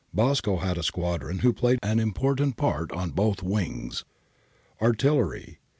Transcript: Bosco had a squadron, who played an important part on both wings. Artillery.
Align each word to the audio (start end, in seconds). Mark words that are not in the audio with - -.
Bosco 0.15 0.57
had 0.57 0.79
a 0.79 0.81
squadron, 0.81 1.37
who 1.45 1.53
played 1.53 1.77
an 1.83 1.99
important 1.99 2.57
part 2.57 2.91
on 2.91 3.11
both 3.11 3.43
wings. 3.43 4.03
Artillery. 4.81 5.59